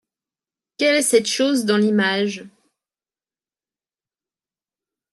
[0.79, 2.45] Quel est cette chose dans l’image?